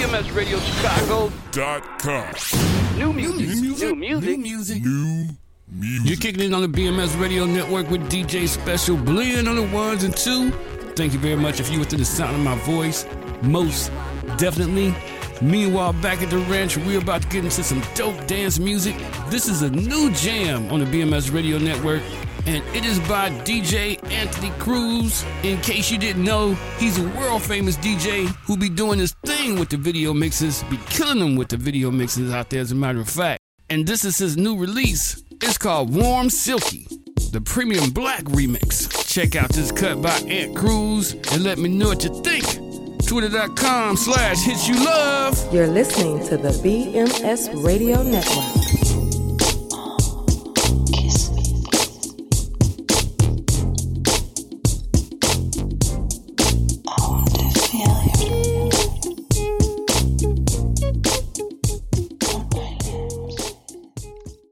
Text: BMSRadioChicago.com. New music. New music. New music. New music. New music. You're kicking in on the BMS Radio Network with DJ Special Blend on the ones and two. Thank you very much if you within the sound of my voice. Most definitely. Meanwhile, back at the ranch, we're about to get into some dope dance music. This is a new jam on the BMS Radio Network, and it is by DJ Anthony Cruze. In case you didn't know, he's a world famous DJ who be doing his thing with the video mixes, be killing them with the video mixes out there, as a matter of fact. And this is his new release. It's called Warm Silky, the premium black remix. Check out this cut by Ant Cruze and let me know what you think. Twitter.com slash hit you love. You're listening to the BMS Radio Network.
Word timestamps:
BMSRadioChicago.com. 0.00 2.98
New 2.98 3.12
music. 3.12 3.38
New 3.38 3.46
music. 3.60 3.86
New 3.86 3.94
music. 3.94 4.30
New 4.30 4.38
music. 4.38 4.82
New 4.82 5.28
music. 5.68 6.08
You're 6.08 6.16
kicking 6.16 6.42
in 6.42 6.54
on 6.54 6.62
the 6.62 6.68
BMS 6.68 7.20
Radio 7.20 7.44
Network 7.44 7.90
with 7.90 8.10
DJ 8.10 8.48
Special 8.48 8.96
Blend 8.96 9.46
on 9.46 9.56
the 9.56 9.76
ones 9.76 10.02
and 10.02 10.16
two. 10.16 10.52
Thank 10.96 11.12
you 11.12 11.18
very 11.18 11.36
much 11.36 11.60
if 11.60 11.70
you 11.70 11.78
within 11.78 11.98
the 11.98 12.06
sound 12.06 12.34
of 12.34 12.40
my 12.42 12.54
voice. 12.64 13.04
Most 13.42 13.92
definitely. 14.38 14.94
Meanwhile, 15.42 15.92
back 15.94 16.22
at 16.22 16.30
the 16.30 16.38
ranch, 16.38 16.78
we're 16.78 17.00
about 17.00 17.20
to 17.20 17.28
get 17.28 17.44
into 17.44 17.62
some 17.62 17.82
dope 17.94 18.26
dance 18.26 18.58
music. 18.58 18.96
This 19.28 19.48
is 19.48 19.60
a 19.60 19.68
new 19.68 20.10
jam 20.12 20.72
on 20.72 20.80
the 20.80 20.86
BMS 20.86 21.30
Radio 21.30 21.58
Network, 21.58 22.00
and 22.46 22.64
it 22.74 22.84
is 22.84 22.98
by 23.00 23.30
DJ 23.44 24.02
Anthony 24.10 24.50
Cruze. 24.58 25.24
In 25.44 25.60
case 25.60 25.90
you 25.90 25.98
didn't 25.98 26.24
know, 26.24 26.54
he's 26.78 26.98
a 26.98 27.08
world 27.18 27.42
famous 27.42 27.76
DJ 27.76 28.26
who 28.46 28.56
be 28.56 28.68
doing 28.68 28.98
his 28.98 29.12
thing 29.24 29.58
with 29.58 29.68
the 29.68 29.76
video 29.76 30.12
mixes, 30.12 30.62
be 30.64 30.78
killing 30.88 31.18
them 31.18 31.36
with 31.36 31.48
the 31.48 31.56
video 31.56 31.90
mixes 31.90 32.32
out 32.32 32.50
there, 32.50 32.60
as 32.60 32.72
a 32.72 32.74
matter 32.74 33.00
of 33.00 33.08
fact. 33.08 33.40
And 33.68 33.86
this 33.86 34.04
is 34.04 34.18
his 34.18 34.36
new 34.36 34.56
release. 34.56 35.22
It's 35.42 35.56
called 35.56 35.94
Warm 35.94 36.28
Silky, 36.28 36.86
the 37.32 37.40
premium 37.40 37.90
black 37.90 38.24
remix. 38.24 38.88
Check 39.06 39.36
out 39.36 39.50
this 39.50 39.72
cut 39.72 40.02
by 40.02 40.16
Ant 40.28 40.56
Cruze 40.56 41.14
and 41.32 41.44
let 41.44 41.58
me 41.58 41.68
know 41.68 41.88
what 41.88 42.04
you 42.04 42.22
think. 42.22 42.44
Twitter.com 43.06 43.96
slash 43.96 44.44
hit 44.44 44.68
you 44.68 44.84
love. 44.84 45.52
You're 45.52 45.66
listening 45.66 46.24
to 46.28 46.36
the 46.36 46.50
BMS 46.50 47.64
Radio 47.64 48.02
Network. 48.02 48.79